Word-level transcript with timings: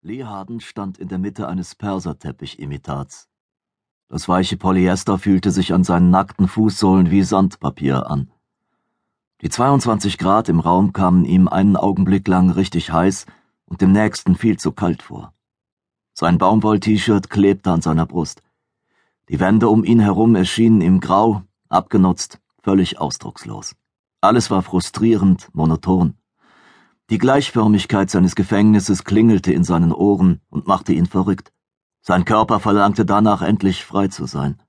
Lee 0.00 0.22
Harden 0.22 0.60
stand 0.60 0.98
in 0.98 1.08
der 1.08 1.18
Mitte 1.18 1.48
eines 1.48 1.74
Perserteppich-Imitats. 1.74 3.28
Das 4.08 4.28
weiche 4.28 4.56
Polyester 4.56 5.18
fühlte 5.18 5.50
sich 5.50 5.74
an 5.74 5.82
seinen 5.82 6.10
nackten 6.10 6.46
Fußsohlen 6.46 7.10
wie 7.10 7.24
Sandpapier 7.24 8.08
an. 8.08 8.30
Die 9.40 9.50
22 9.50 10.16
Grad 10.16 10.48
im 10.48 10.60
Raum 10.60 10.92
kamen 10.92 11.24
ihm 11.24 11.48
einen 11.48 11.76
Augenblick 11.76 12.28
lang 12.28 12.50
richtig 12.50 12.92
heiß 12.92 13.26
und 13.66 13.80
dem 13.80 13.90
nächsten 13.90 14.36
viel 14.36 14.56
zu 14.56 14.70
kalt 14.70 15.02
vor. 15.02 15.34
Sein 16.14 16.38
Baumwoll-T-Shirt 16.38 17.28
klebte 17.28 17.72
an 17.72 17.82
seiner 17.82 18.06
Brust. 18.06 18.44
Die 19.28 19.40
Wände 19.40 19.68
um 19.68 19.82
ihn 19.82 19.98
herum 19.98 20.36
erschienen 20.36 20.80
ihm 20.80 21.00
grau, 21.00 21.42
abgenutzt, 21.68 22.40
völlig 22.62 23.00
ausdruckslos. 23.00 23.74
Alles 24.20 24.48
war 24.48 24.62
frustrierend, 24.62 25.48
monoton. 25.54 26.17
Die 27.10 27.16
Gleichförmigkeit 27.16 28.10
seines 28.10 28.34
Gefängnisses 28.34 29.04
klingelte 29.04 29.50
in 29.50 29.64
seinen 29.64 29.92
Ohren 29.92 30.42
und 30.50 30.66
machte 30.66 30.92
ihn 30.92 31.06
verrückt. 31.06 31.52
Sein 32.02 32.26
Körper 32.26 32.60
verlangte 32.60 33.06
danach 33.06 33.40
endlich 33.40 33.82
frei 33.84 34.08
zu 34.08 34.26
sein. 34.26 34.60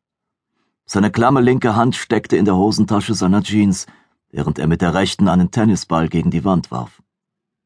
Seine 0.85 1.11
klamme 1.11 1.41
linke 1.41 1.75
Hand 1.75 1.97
steckte 1.97 2.37
in 2.37 2.45
der 2.45 2.55
Hosentasche 2.55 3.13
seiner 3.13 3.43
Jeans, 3.43 3.87
während 4.31 4.57
er 4.57 4.67
mit 4.67 4.81
der 4.81 4.93
rechten 4.93 5.27
einen 5.27 5.51
Tennisball 5.51 6.07
gegen 6.07 6.31
die 6.31 6.45
Wand 6.45 6.71
warf. 6.71 7.01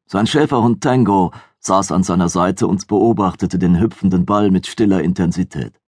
Sein 0.06 0.26
Schäferhund 0.26 0.82
Tango 0.82 1.30
saß 1.60 1.92
an 1.92 2.02
seiner 2.02 2.28
Seite 2.28 2.66
und 2.66 2.86
beobachtete 2.88 3.60
den 3.60 3.78
hüpfenden 3.78 4.26
Ball 4.26 4.50
mit 4.50 4.66
stiller 4.66 5.02
Intensität. 5.02 5.80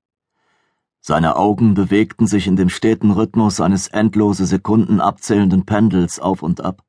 Seine 1.00 1.36
Augen 1.36 1.72
bewegten 1.72 2.26
sich 2.26 2.46
in 2.46 2.56
dem 2.56 2.68
steten 2.68 3.10
Rhythmus 3.10 3.60
eines 3.60 3.88
endlose 3.88 4.44
Sekunden 4.44 5.00
abzählenden 5.00 5.64
Pendels 5.64 6.20
auf 6.20 6.42
und 6.42 6.60
ab. 6.60 6.84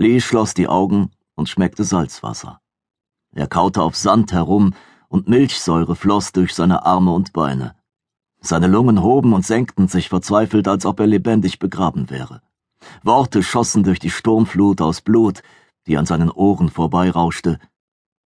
Lee 0.00 0.22
schloss 0.22 0.54
die 0.54 0.66
Augen 0.66 1.10
und 1.34 1.50
schmeckte 1.50 1.84
Salzwasser. 1.84 2.62
Er 3.32 3.46
kaute 3.46 3.82
auf 3.82 3.96
Sand 3.96 4.32
herum, 4.32 4.72
und 5.10 5.28
Milchsäure 5.28 5.94
floss 5.94 6.32
durch 6.32 6.54
seine 6.54 6.86
Arme 6.86 7.12
und 7.12 7.34
Beine. 7.34 7.76
Seine 8.40 8.66
Lungen 8.66 9.02
hoben 9.02 9.34
und 9.34 9.44
senkten 9.44 9.88
sich 9.88 10.08
verzweifelt, 10.08 10.68
als 10.68 10.86
ob 10.86 11.00
er 11.00 11.06
lebendig 11.06 11.58
begraben 11.58 12.08
wäre. 12.08 12.40
Worte 13.02 13.42
schossen 13.42 13.84
durch 13.84 13.98
die 13.98 14.08
Sturmflut 14.08 14.80
aus 14.80 15.02
Blut, 15.02 15.42
die 15.86 15.98
an 15.98 16.06
seinen 16.06 16.30
Ohren 16.30 16.70
vorbeirauschte. 16.70 17.58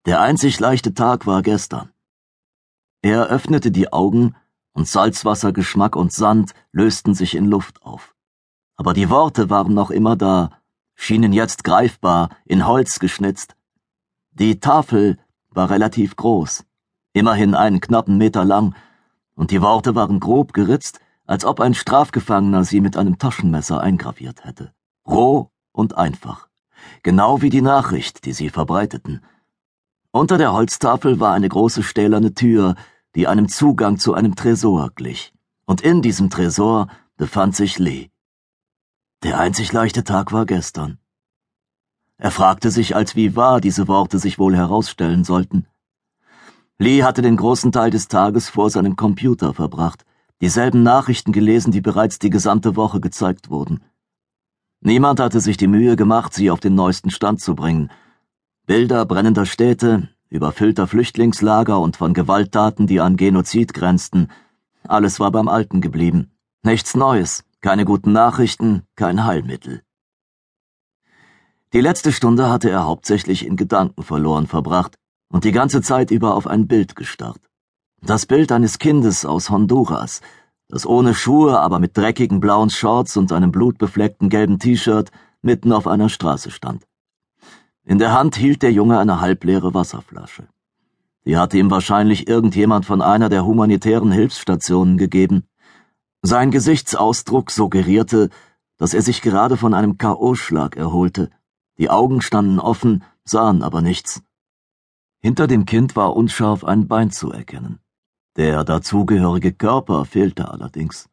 Der 0.05 0.19
einzig 0.19 0.59
leichte 0.59 0.93
Tag 0.93 1.25
war 1.25 1.41
gestern. 1.41 1.89
Er 3.01 3.27
öffnete 3.27 3.71
die 3.71 3.93
Augen, 3.93 4.35
und 4.73 4.89
Salzwassergeschmack 4.89 5.95
und 5.95 6.11
Sand 6.11 6.51
lösten 6.73 7.13
sich 7.13 7.33
in 7.33 7.45
Luft 7.45 7.81
auf. 7.81 8.13
Aber 8.75 8.93
die 8.93 9.09
Worte 9.09 9.49
waren 9.49 9.73
noch 9.73 9.89
immer 9.89 10.17
da, 10.17 10.49
schienen 10.95 11.33
jetzt 11.33 11.63
greifbar, 11.63 12.29
in 12.45 12.67
Holz 12.67 12.99
geschnitzt. 12.99 13.55
Die 14.31 14.59
Tafel 14.59 15.17
war 15.49 15.69
relativ 15.69 16.15
groß, 16.15 16.63
immerhin 17.13 17.55
einen 17.55 17.81
knappen 17.81 18.17
Meter 18.17 18.45
lang, 18.45 18.75
und 19.35 19.51
die 19.51 19.61
Worte 19.61 19.95
waren 19.95 20.19
grob 20.19 20.53
geritzt, 20.53 20.99
als 21.25 21.45
ob 21.45 21.59
ein 21.59 21.73
Strafgefangener 21.73 22.63
sie 22.63 22.81
mit 22.81 22.97
einem 22.97 23.17
Taschenmesser 23.17 23.81
eingraviert 23.81 24.43
hätte. 24.45 24.73
Roh 25.07 25.49
und 25.71 25.97
einfach. 25.97 26.47
Genau 27.03 27.41
wie 27.41 27.49
die 27.49 27.61
Nachricht, 27.61 28.25
die 28.25 28.33
sie 28.33 28.49
verbreiteten. 28.49 29.21
Unter 30.11 30.37
der 30.37 30.53
Holztafel 30.53 31.19
war 31.19 31.33
eine 31.33 31.49
große 31.49 31.83
stählerne 31.83 32.33
Tür, 32.33 32.75
die 33.15 33.27
einem 33.27 33.47
Zugang 33.49 33.97
zu 33.97 34.13
einem 34.13 34.35
Tresor 34.35 34.91
glich. 34.93 35.33
Und 35.65 35.81
in 35.81 36.01
diesem 36.01 36.29
Tresor 36.29 36.87
befand 37.17 37.55
sich 37.55 37.79
Lee. 37.79 38.10
Der 39.23 39.39
einzig 39.39 39.71
leichte 39.71 40.03
Tag 40.03 40.31
war 40.31 40.47
gestern. 40.47 40.97
Er 42.17 42.31
fragte 42.31 42.71
sich, 42.71 42.95
als 42.95 43.15
wie 43.15 43.35
wahr 43.35 43.61
diese 43.61 43.87
Worte 43.87 44.17
sich 44.17 44.39
wohl 44.39 44.55
herausstellen 44.55 45.23
sollten. 45.23 45.67
Lee 46.79 47.03
hatte 47.03 47.21
den 47.21 47.37
großen 47.37 47.71
Teil 47.71 47.91
des 47.91 48.07
Tages 48.07 48.49
vor 48.49 48.71
seinem 48.71 48.95
Computer 48.95 49.53
verbracht, 49.53 50.05
dieselben 50.41 50.81
Nachrichten 50.81 51.31
gelesen, 51.33 51.71
die 51.71 51.81
bereits 51.81 52.17
die 52.17 52.31
gesamte 52.31 52.75
Woche 52.75 52.99
gezeigt 52.99 53.51
wurden. 53.51 53.83
Niemand 54.79 55.19
hatte 55.19 55.39
sich 55.39 55.57
die 55.57 55.67
Mühe 55.67 55.95
gemacht, 55.95 56.33
sie 56.33 56.49
auf 56.49 56.59
den 56.59 56.73
neuesten 56.73 57.11
Stand 57.11 57.41
zu 57.41 57.53
bringen. 57.53 57.91
Bilder 58.65 59.05
brennender 59.05 59.45
Städte, 59.45 60.09
überfüllter 60.29 60.87
Flüchtlingslager 60.87 61.79
und 61.79 61.95
von 61.95 62.15
Gewalttaten, 62.15 62.87
die 62.87 62.99
an 62.99 63.17
Genozid 63.17 63.75
grenzten, 63.75 64.29
alles 64.87 65.19
war 65.19 65.31
beim 65.31 65.47
Alten 65.47 65.79
geblieben. 65.79 66.31
Nichts 66.63 66.95
Neues. 66.95 67.43
Keine 67.61 67.85
guten 67.85 68.11
Nachrichten, 68.11 68.87
kein 68.95 69.23
Heilmittel. 69.23 69.83
Die 71.73 71.81
letzte 71.81 72.11
Stunde 72.11 72.49
hatte 72.49 72.71
er 72.71 72.85
hauptsächlich 72.85 73.45
in 73.45 73.55
Gedanken 73.55 74.01
verloren 74.01 74.47
verbracht 74.47 74.97
und 75.31 75.43
die 75.43 75.51
ganze 75.51 75.83
Zeit 75.83 76.09
über 76.09 76.33
auf 76.33 76.47
ein 76.47 76.67
Bild 76.67 76.95
gestarrt. 76.95 77.39
Das 78.01 78.25
Bild 78.25 78.51
eines 78.51 78.79
Kindes 78.79 79.27
aus 79.27 79.51
Honduras, 79.51 80.21
das 80.69 80.87
ohne 80.87 81.13
Schuhe, 81.13 81.59
aber 81.59 81.77
mit 81.77 81.95
dreckigen 81.95 82.39
blauen 82.39 82.71
Shorts 82.71 83.15
und 83.15 83.31
einem 83.31 83.51
blutbefleckten 83.51 84.29
gelben 84.29 84.57
T-Shirt 84.57 85.11
mitten 85.43 85.71
auf 85.71 85.85
einer 85.85 86.09
Straße 86.09 86.49
stand. 86.49 86.87
In 87.83 87.99
der 87.99 88.11
Hand 88.11 88.37
hielt 88.37 88.63
der 88.63 88.71
Junge 88.71 88.97
eine 88.97 89.21
halbleere 89.21 89.75
Wasserflasche. 89.75 90.47
Die 91.25 91.37
hatte 91.37 91.59
ihm 91.59 91.69
wahrscheinlich 91.69 92.27
irgendjemand 92.27 92.87
von 92.87 93.03
einer 93.03 93.29
der 93.29 93.45
humanitären 93.45 94.11
Hilfsstationen 94.11 94.97
gegeben, 94.97 95.43
sein 96.21 96.51
Gesichtsausdruck 96.51 97.49
suggerierte, 97.49 98.29
dass 98.77 98.93
er 98.93 99.01
sich 99.01 99.21
gerade 99.21 99.57
von 99.57 99.73
einem 99.73 99.97
K.O.-Schlag 99.97 100.75
erholte. 100.75 101.31
Die 101.77 101.89
Augen 101.89 102.21
standen 102.21 102.59
offen, 102.59 103.03
sahen 103.23 103.63
aber 103.63 103.81
nichts. 103.81 104.21
Hinter 105.19 105.47
dem 105.47 105.65
Kind 105.65 105.95
war 105.95 106.15
unscharf 106.15 106.63
ein 106.63 106.87
Bein 106.87 107.11
zu 107.11 107.31
erkennen. 107.31 107.79
Der 108.37 108.63
dazugehörige 108.63 109.51
Körper 109.51 110.05
fehlte 110.05 110.49
allerdings. 110.49 111.09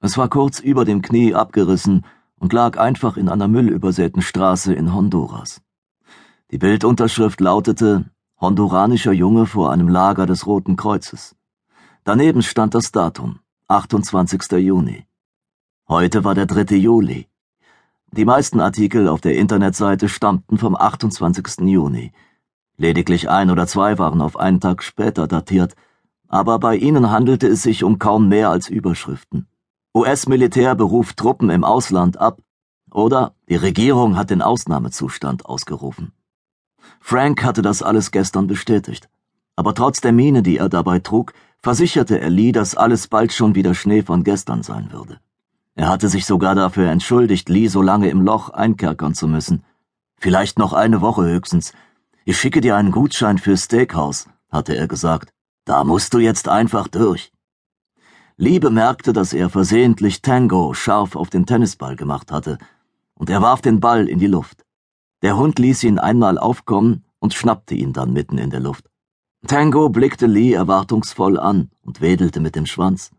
Es 0.00 0.18
war 0.18 0.28
kurz 0.28 0.58
über 0.60 0.84
dem 0.84 1.00
Knie 1.00 1.34
abgerissen 1.34 2.04
und 2.36 2.52
lag 2.52 2.76
einfach 2.78 3.16
in 3.16 3.28
einer 3.28 3.48
müllübersäten 3.48 4.20
Straße 4.20 4.74
in 4.74 4.92
Honduras. 4.94 5.62
Die 6.50 6.58
Bildunterschrift 6.58 7.40
lautete 7.40 8.10
Honduranischer 8.40 9.12
Junge 9.12 9.46
vor 9.46 9.72
einem 9.72 9.88
Lager 9.88 10.26
des 10.26 10.46
Roten 10.46 10.76
Kreuzes. 10.76 11.34
Daneben 12.02 12.42
stand 12.42 12.74
das 12.74 12.92
Datum 12.92 13.38
28. 13.66 14.58
Juni. 14.58 15.06
Heute 15.88 16.22
war 16.22 16.34
der 16.34 16.44
3. 16.44 16.76
Juli. 16.76 17.28
Die 18.12 18.26
meisten 18.26 18.60
Artikel 18.60 19.08
auf 19.08 19.22
der 19.22 19.36
Internetseite 19.38 20.10
stammten 20.10 20.58
vom 20.58 20.76
28. 20.76 21.60
Juni. 21.60 22.12
Lediglich 22.76 23.30
ein 23.30 23.50
oder 23.50 23.66
zwei 23.66 23.96
waren 23.98 24.20
auf 24.20 24.36
einen 24.36 24.60
Tag 24.60 24.82
später 24.82 25.26
datiert, 25.26 25.76
aber 26.28 26.58
bei 26.58 26.76
ihnen 26.76 27.10
handelte 27.10 27.46
es 27.48 27.62
sich 27.62 27.84
um 27.84 27.98
kaum 27.98 28.28
mehr 28.28 28.50
als 28.50 28.68
Überschriften. 28.68 29.48
US-Militär 29.94 30.74
beruft 30.74 31.16
Truppen 31.16 31.48
im 31.48 31.64
Ausland 31.64 32.18
ab 32.18 32.42
oder 32.90 33.34
die 33.48 33.56
Regierung 33.56 34.16
hat 34.16 34.28
den 34.28 34.42
Ausnahmezustand 34.42 35.46
ausgerufen. 35.46 36.12
Frank 37.00 37.42
hatte 37.42 37.62
das 37.62 37.82
alles 37.82 38.10
gestern 38.10 38.46
bestätigt, 38.46 39.08
aber 39.56 39.74
trotz 39.74 40.02
der 40.02 40.12
Miene, 40.12 40.42
die 40.42 40.58
er 40.58 40.68
dabei 40.68 40.98
trug, 40.98 41.32
versicherte 41.64 42.20
er 42.20 42.28
Lee, 42.28 42.52
dass 42.52 42.76
alles 42.76 43.08
bald 43.08 43.32
schon 43.32 43.54
wieder 43.54 43.74
Schnee 43.74 44.02
von 44.02 44.22
gestern 44.22 44.62
sein 44.62 44.92
würde. 44.92 45.18
Er 45.74 45.88
hatte 45.88 46.10
sich 46.10 46.26
sogar 46.26 46.54
dafür 46.54 46.90
entschuldigt, 46.90 47.48
Lee 47.48 47.68
so 47.68 47.80
lange 47.80 48.10
im 48.10 48.20
Loch 48.20 48.50
einkerkern 48.50 49.14
zu 49.14 49.26
müssen. 49.26 49.64
Vielleicht 50.18 50.58
noch 50.58 50.74
eine 50.74 51.00
Woche 51.00 51.24
höchstens. 51.24 51.72
Ich 52.26 52.38
schicke 52.38 52.60
dir 52.60 52.76
einen 52.76 52.92
Gutschein 52.92 53.38
fürs 53.38 53.64
Steakhouse, 53.64 54.28
hatte 54.50 54.76
er 54.76 54.86
gesagt. 54.86 55.32
Da 55.64 55.84
musst 55.84 56.12
du 56.12 56.18
jetzt 56.18 56.48
einfach 56.48 56.86
durch. 56.86 57.32
Lee 58.36 58.58
bemerkte, 58.58 59.14
dass 59.14 59.32
er 59.32 59.48
versehentlich 59.48 60.20
Tango 60.20 60.74
scharf 60.74 61.16
auf 61.16 61.30
den 61.30 61.46
Tennisball 61.46 61.96
gemacht 61.96 62.30
hatte, 62.30 62.58
und 63.14 63.30
er 63.30 63.40
warf 63.40 63.62
den 63.62 63.80
Ball 63.80 64.06
in 64.06 64.18
die 64.18 64.26
Luft. 64.26 64.66
Der 65.22 65.38
Hund 65.38 65.58
ließ 65.58 65.84
ihn 65.84 65.98
einmal 65.98 66.36
aufkommen 66.36 67.04
und 67.20 67.32
schnappte 67.32 67.74
ihn 67.74 67.94
dann 67.94 68.12
mitten 68.12 68.36
in 68.36 68.50
der 68.50 68.60
Luft. 68.60 68.90
Tango 69.46 69.90
blickte 69.90 70.26
Lee 70.26 70.54
erwartungsvoll 70.54 71.38
an 71.38 71.70
und 71.82 72.00
wedelte 72.00 72.40
mit 72.40 72.56
dem 72.56 72.64
Schwanz. 72.64 73.10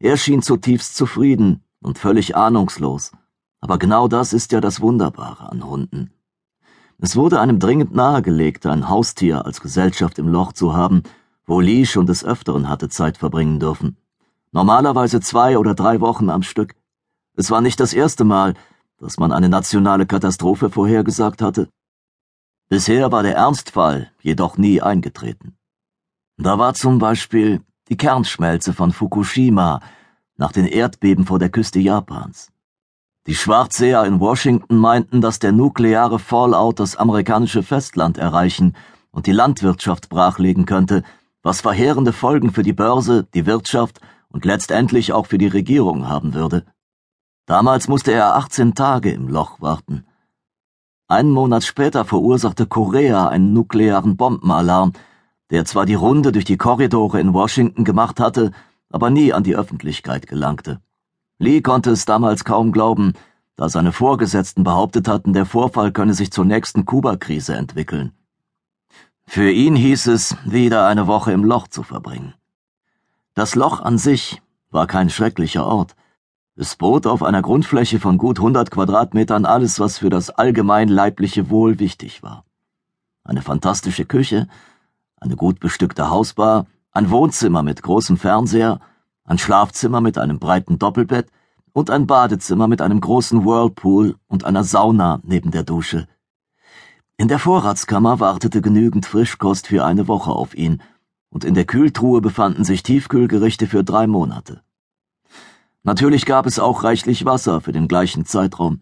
Er 0.00 0.16
schien 0.16 0.42
zutiefst 0.42 0.96
zufrieden 0.96 1.62
und 1.80 1.98
völlig 1.98 2.34
ahnungslos. 2.34 3.12
Aber 3.60 3.78
genau 3.78 4.08
das 4.08 4.32
ist 4.32 4.50
ja 4.52 4.60
das 4.60 4.80
Wunderbare 4.80 5.50
an 5.50 5.64
Hunden. 5.64 6.10
Es 6.98 7.14
wurde 7.14 7.40
einem 7.40 7.60
dringend 7.60 7.94
nahegelegt, 7.94 8.66
ein 8.66 8.88
Haustier 8.88 9.46
als 9.46 9.60
Gesellschaft 9.60 10.18
im 10.18 10.26
Loch 10.26 10.52
zu 10.52 10.74
haben, 10.74 11.04
wo 11.46 11.60
Lee 11.60 11.86
schon 11.86 12.06
des 12.06 12.24
Öfteren 12.24 12.68
hatte 12.68 12.88
Zeit 12.88 13.16
verbringen 13.16 13.60
dürfen. 13.60 13.96
Normalerweise 14.50 15.20
zwei 15.20 15.58
oder 15.58 15.74
drei 15.74 16.00
Wochen 16.00 16.28
am 16.28 16.42
Stück. 16.42 16.74
Es 17.36 17.52
war 17.52 17.60
nicht 17.60 17.78
das 17.78 17.92
erste 17.92 18.24
Mal, 18.24 18.54
dass 18.98 19.18
man 19.18 19.30
eine 19.30 19.48
nationale 19.48 20.06
Katastrophe 20.06 20.70
vorhergesagt 20.70 21.40
hatte. 21.40 21.68
Bisher 22.68 23.12
war 23.12 23.22
der 23.22 23.36
Ernstfall 23.36 24.10
jedoch 24.20 24.58
nie 24.58 24.82
eingetreten. 24.82 25.57
Da 26.40 26.56
war 26.56 26.74
zum 26.74 27.00
Beispiel 27.00 27.62
die 27.88 27.96
Kernschmelze 27.96 28.72
von 28.72 28.92
Fukushima 28.92 29.80
nach 30.36 30.52
den 30.52 30.66
Erdbeben 30.66 31.26
vor 31.26 31.40
der 31.40 31.48
Küste 31.48 31.80
Japans. 31.80 32.52
Die 33.26 33.34
Schwarzseher 33.34 34.04
in 34.04 34.20
Washington 34.20 34.76
meinten, 34.76 35.20
dass 35.20 35.40
der 35.40 35.50
nukleare 35.50 36.20
Fallout 36.20 36.78
das 36.78 36.94
amerikanische 36.94 37.64
Festland 37.64 38.18
erreichen 38.18 38.76
und 39.10 39.26
die 39.26 39.32
Landwirtschaft 39.32 40.08
brachlegen 40.08 40.64
könnte, 40.64 41.02
was 41.42 41.60
verheerende 41.60 42.12
Folgen 42.12 42.52
für 42.52 42.62
die 42.62 42.72
Börse, 42.72 43.26
die 43.34 43.44
Wirtschaft 43.44 44.00
und 44.28 44.44
letztendlich 44.44 45.12
auch 45.12 45.26
für 45.26 45.38
die 45.38 45.48
Regierung 45.48 46.08
haben 46.08 46.34
würde. 46.34 46.64
Damals 47.46 47.88
musste 47.88 48.12
er 48.12 48.36
18 48.36 48.76
Tage 48.76 49.10
im 49.10 49.28
Loch 49.28 49.60
warten. 49.60 50.06
Einen 51.08 51.32
Monat 51.32 51.64
später 51.64 52.04
verursachte 52.04 52.66
Korea 52.66 53.26
einen 53.26 53.52
nuklearen 53.52 54.16
Bombenalarm, 54.16 54.92
der 55.50 55.64
zwar 55.64 55.86
die 55.86 55.94
Runde 55.94 56.32
durch 56.32 56.44
die 56.44 56.56
Korridore 56.56 57.20
in 57.20 57.32
Washington 57.32 57.84
gemacht 57.84 58.20
hatte, 58.20 58.52
aber 58.90 59.10
nie 59.10 59.32
an 59.32 59.44
die 59.44 59.56
Öffentlichkeit 59.56 60.26
gelangte. 60.26 60.80
Lee 61.38 61.60
konnte 61.62 61.90
es 61.90 62.04
damals 62.04 62.44
kaum 62.44 62.72
glauben, 62.72 63.14
da 63.56 63.68
seine 63.68 63.92
Vorgesetzten 63.92 64.64
behauptet 64.64 65.08
hatten, 65.08 65.32
der 65.32 65.46
Vorfall 65.46 65.92
könne 65.92 66.14
sich 66.14 66.30
zur 66.30 66.44
nächsten 66.44 66.84
Kuba-Krise 66.84 67.54
entwickeln. 67.54 68.12
Für 69.26 69.50
ihn 69.50 69.76
hieß 69.76 70.06
es, 70.06 70.36
wieder 70.44 70.86
eine 70.86 71.06
Woche 71.06 71.32
im 71.32 71.44
Loch 71.44 71.68
zu 71.68 71.82
verbringen. 71.82 72.34
Das 73.34 73.54
Loch 73.54 73.80
an 73.80 73.98
sich 73.98 74.40
war 74.70 74.86
kein 74.86 75.10
schrecklicher 75.10 75.66
Ort. 75.66 75.96
Es 76.56 76.76
bot 76.76 77.06
auf 77.06 77.22
einer 77.22 77.42
Grundfläche 77.42 78.00
von 78.00 78.18
gut 78.18 78.38
100 78.38 78.70
Quadratmetern 78.70 79.44
alles, 79.44 79.78
was 79.78 79.98
für 79.98 80.10
das 80.10 80.30
allgemein 80.30 80.88
leibliche 80.88 81.50
Wohl 81.50 81.78
wichtig 81.78 82.22
war. 82.22 82.44
Eine 83.22 83.42
fantastische 83.42 84.06
Küche, 84.06 84.48
eine 85.20 85.36
gut 85.36 85.60
bestückte 85.60 86.10
Hausbar, 86.10 86.66
ein 86.92 87.10
Wohnzimmer 87.10 87.62
mit 87.62 87.82
großem 87.82 88.16
Fernseher, 88.16 88.80
ein 89.24 89.38
Schlafzimmer 89.38 90.00
mit 90.00 90.18
einem 90.18 90.38
breiten 90.38 90.78
Doppelbett 90.78 91.28
und 91.72 91.90
ein 91.90 92.06
Badezimmer 92.06 92.66
mit 92.66 92.80
einem 92.80 93.00
großen 93.00 93.44
Whirlpool 93.44 94.16
und 94.26 94.44
einer 94.44 94.64
Sauna 94.64 95.20
neben 95.22 95.50
der 95.50 95.62
Dusche. 95.62 96.08
In 97.16 97.28
der 97.28 97.38
Vorratskammer 97.38 98.20
wartete 98.20 98.62
genügend 98.62 99.06
Frischkost 99.06 99.66
für 99.66 99.84
eine 99.84 100.08
Woche 100.08 100.30
auf 100.30 100.54
ihn, 100.54 100.82
und 101.30 101.44
in 101.44 101.54
der 101.54 101.66
Kühltruhe 101.66 102.20
befanden 102.20 102.64
sich 102.64 102.82
Tiefkühlgerichte 102.82 103.66
für 103.66 103.84
drei 103.84 104.06
Monate. 104.06 104.62
Natürlich 105.82 106.26
gab 106.26 106.46
es 106.46 106.58
auch 106.58 106.84
reichlich 106.84 107.24
Wasser 107.24 107.60
für 107.60 107.72
den 107.72 107.88
gleichen 107.88 108.24
Zeitraum. 108.24 108.80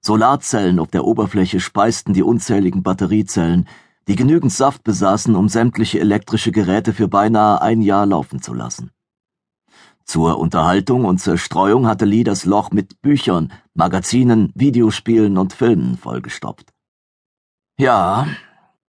Solarzellen 0.00 0.78
auf 0.78 0.90
der 0.90 1.04
Oberfläche 1.04 1.60
speisten 1.60 2.14
die 2.14 2.22
unzähligen 2.22 2.82
Batteriezellen, 2.82 3.66
die 4.08 4.16
genügend 4.16 4.52
Saft 4.52 4.84
besaßen, 4.84 5.34
um 5.34 5.48
sämtliche 5.48 6.00
elektrische 6.00 6.52
Geräte 6.52 6.92
für 6.92 7.08
beinahe 7.08 7.60
ein 7.62 7.82
Jahr 7.82 8.06
laufen 8.06 8.42
zu 8.42 8.54
lassen. 8.54 8.90
Zur 10.04 10.38
Unterhaltung 10.38 11.06
und 11.06 11.18
Zerstreuung 11.18 11.86
hatte 11.86 12.04
Lee 12.04 12.24
das 12.24 12.44
Loch 12.44 12.70
mit 12.70 13.00
Büchern, 13.00 13.52
Magazinen, 13.72 14.52
Videospielen 14.54 15.38
und 15.38 15.54
Filmen 15.54 15.96
vollgestopft. 15.96 16.72
Ja, 17.78 18.26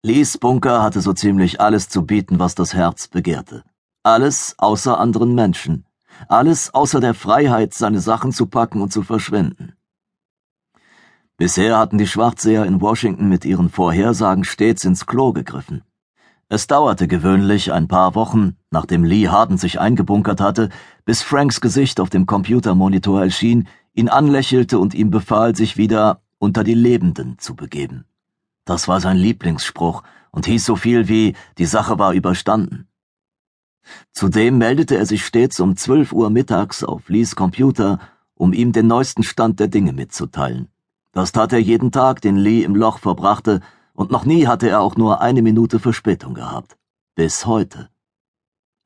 Lees 0.03 0.37
Bunker 0.37 0.83
hatte 0.83 1.01
so 1.01 1.13
ziemlich 1.13 1.59
alles 1.59 1.89
zu 1.89 2.05
bieten, 2.05 2.37
was 2.37 2.53
das 2.53 2.73
Herz 2.73 3.07
begehrte. 3.07 3.63
Alles 4.03 4.53
außer 4.57 4.99
anderen 4.99 5.33
Menschen. 5.33 5.85
Alles 6.27 6.73
außer 6.73 6.99
der 6.99 7.15
Freiheit, 7.15 7.73
seine 7.73 7.99
Sachen 7.99 8.31
zu 8.31 8.45
packen 8.45 8.81
und 8.81 8.93
zu 8.93 9.01
verschwinden. 9.01 9.73
Bisher 11.37 11.77
hatten 11.77 11.97
die 11.97 12.07
Schwarzseher 12.07 12.65
in 12.65 12.79
Washington 12.79 13.27
mit 13.27 13.43
ihren 13.43 13.69
Vorhersagen 13.69 14.45
stets 14.45 14.85
ins 14.85 15.05
Klo 15.05 15.33
gegriffen. 15.33 15.83
Es 16.47 16.67
dauerte 16.67 17.09
gewöhnlich 17.09 17.73
ein 17.73 17.89
paar 17.89 18.15
Wochen, 18.15 18.55
nachdem 18.71 19.03
Lee 19.03 19.27
Harden 19.27 19.57
sich 19.57 19.79
eingebunkert 19.79 20.39
hatte, 20.39 20.69
bis 21.03 21.23
Franks 21.23 21.59
Gesicht 21.59 21.99
auf 21.99 22.09
dem 22.09 22.25
Computermonitor 22.25 23.21
erschien, 23.21 23.67
ihn 23.93 24.07
anlächelte 24.07 24.79
und 24.79 24.93
ihm 24.93 25.09
befahl, 25.09 25.55
sich 25.55 25.75
wieder 25.75 26.21
unter 26.37 26.63
die 26.63 26.73
Lebenden 26.73 27.37
zu 27.37 27.55
begeben. 27.55 28.05
Das 28.63 28.87
war 28.87 29.01
sein 29.01 29.17
Lieblingsspruch 29.17 30.03
und 30.31 30.45
hieß 30.45 30.65
so 30.65 30.77
viel 30.77 31.09
wie 31.09 31.35
die 31.57 31.65
Sache 31.65 31.99
war 31.99 32.13
überstanden. 32.13 32.87
Zudem 34.13 34.57
meldete 34.57 34.95
er 34.97 35.05
sich 35.05 35.25
stets 35.25 35.59
um 35.59 35.75
zwölf 35.75 36.13
Uhr 36.13 36.29
mittags 36.29 36.83
auf 36.83 37.09
Lees 37.09 37.35
Computer, 37.35 37.99
um 38.35 38.53
ihm 38.53 38.71
den 38.71 38.87
neuesten 38.87 39.23
Stand 39.23 39.59
der 39.59 39.67
Dinge 39.67 39.91
mitzuteilen. 39.91 40.69
Das 41.15 41.31
tat 41.31 41.53
er 41.53 41.59
jeden 41.59 41.93
Tag, 41.93 42.19
den 42.19 42.35
Lee 42.35 42.65
im 42.65 42.75
Loch 42.75 42.99
verbrachte, 42.99 43.61
und 43.93 44.11
noch 44.11 44.25
nie 44.25 44.47
hatte 44.47 44.67
er 44.67 44.81
auch 44.81 44.97
nur 44.97 45.21
eine 45.21 45.41
Minute 45.41 45.79
Verspätung 45.79 46.33
gehabt. 46.33 46.75
Bis 47.15 47.45
heute. 47.45 47.87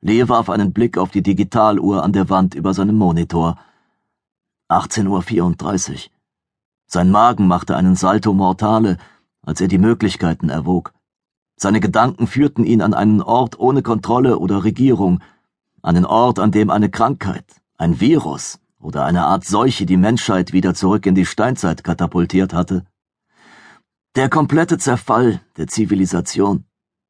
Lee 0.00 0.28
warf 0.28 0.48
einen 0.48 0.72
Blick 0.72 0.96
auf 0.96 1.10
die 1.10 1.24
Digitaluhr 1.24 2.04
an 2.04 2.12
der 2.12 2.30
Wand 2.30 2.54
über 2.54 2.72
seinem 2.72 2.94
Monitor. 2.94 3.58
18.34 4.68 5.92
Uhr. 5.92 5.98
Sein 6.86 7.10
Magen 7.10 7.48
machte 7.48 7.76
einen 7.76 7.96
Salto 7.96 8.32
mortale, 8.32 8.98
als 9.42 9.60
er 9.60 9.66
die 9.66 9.78
Möglichkeiten 9.78 10.50
erwog. 10.50 10.92
Seine 11.56 11.80
Gedanken 11.80 12.28
führten 12.28 12.62
ihn 12.62 12.80
an 12.80 12.94
einen 12.94 13.22
Ort 13.22 13.58
ohne 13.58 13.82
Kontrolle 13.82 14.38
oder 14.38 14.62
Regierung, 14.62 15.18
einen 15.82 16.04
Ort, 16.06 16.38
an 16.38 16.52
dem 16.52 16.70
eine 16.70 16.90
Krankheit, 16.90 17.60
ein 17.76 17.98
Virus 17.98 18.60
oder 18.80 19.04
eine 19.04 19.24
Art 19.24 19.44
Seuche 19.44 19.86
die 19.86 19.96
Menschheit 19.96 20.52
wieder 20.52 20.74
zurück 20.74 21.06
in 21.06 21.14
die 21.14 21.26
Steinzeit 21.26 21.84
katapultiert 21.84 22.52
hatte. 22.52 22.84
Der 24.16 24.28
komplette 24.28 24.78
Zerfall 24.78 25.40
der 25.56 25.68
Zivilisation. 25.68 26.64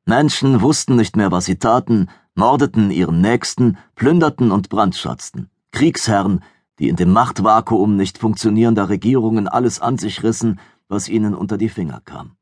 Menschen 0.05 0.61
wussten 0.61 0.97
nicht 0.97 1.17
mehr, 1.17 1.31
was 1.31 1.47
sie 1.47 1.57
taten, 1.57 2.09
mordeten 2.35 2.91
ihren 2.91 3.21
Nächsten, 3.21 3.79
plünderten 3.95 4.51
und 4.51 4.69
brandschatzten. 4.69 5.49
Kriegsherren, 5.73 6.43
die 6.79 6.89
in 6.89 6.97
dem 6.97 7.13
Machtvakuum 7.13 7.97
nicht 7.97 8.19
funktionierender 8.19 8.89
Regierungen 8.89 9.47
alles 9.49 9.81
an 9.81 9.99
sich 9.99 10.23
rissen, 10.23 10.59
was 10.89 11.09
ihnen 11.09 11.35
unter 11.35 11.57
die 11.57 11.69
Finger 11.69 12.01
kam. 12.05 12.37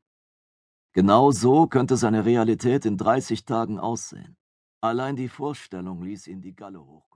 Genau 0.93 1.31
so 1.31 1.67
könnte 1.67 1.97
seine 1.97 2.25
Realität 2.25 2.87
in 2.87 2.97
30 2.97 3.45
Tagen 3.45 3.79
aussehen. 3.79 4.37
Allein 4.81 5.17
die 5.17 5.29
Vorstellung 5.29 6.03
ließ 6.03 6.27
ihn 6.29 6.41
die 6.41 6.55
Galle 6.55 6.81
hochkommen. 6.81 7.03